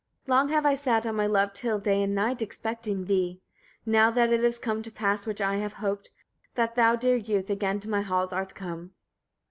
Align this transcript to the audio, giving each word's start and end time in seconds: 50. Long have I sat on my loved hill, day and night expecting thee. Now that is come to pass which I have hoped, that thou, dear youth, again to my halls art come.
50. 0.21 0.31
Long 0.31 0.49
have 0.49 0.65
I 0.65 0.73
sat 0.73 1.05
on 1.05 1.15
my 1.15 1.27
loved 1.27 1.59
hill, 1.59 1.77
day 1.77 2.01
and 2.01 2.15
night 2.15 2.41
expecting 2.41 3.05
thee. 3.05 3.39
Now 3.85 4.09
that 4.09 4.31
is 4.33 4.57
come 4.57 4.81
to 4.81 4.89
pass 4.89 5.27
which 5.27 5.39
I 5.41 5.57
have 5.57 5.73
hoped, 5.73 6.09
that 6.55 6.73
thou, 6.73 6.95
dear 6.95 7.17
youth, 7.17 7.51
again 7.51 7.79
to 7.81 7.87
my 7.87 8.01
halls 8.01 8.33
art 8.33 8.55
come. 8.55 8.95